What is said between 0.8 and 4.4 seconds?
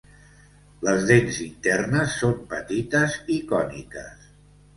Les dents internes són petites i còniques.